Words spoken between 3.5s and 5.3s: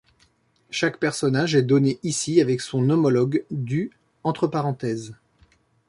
du entre parenthèses.